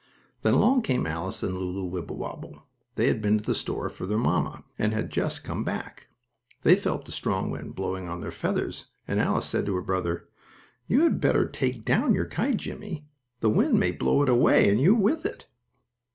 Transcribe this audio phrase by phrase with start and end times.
[0.41, 2.63] Then long came Alice and Lulu Wibblewobble.
[2.95, 6.07] They had been to the store for their mamma, and had just come back.
[6.63, 10.27] They felt the strong wind blowing on their feathers, and Alice said to her brother:
[10.87, 13.05] "You had better take down your kite, Jimmie.
[13.41, 15.45] The wind may blow it away, and you with it."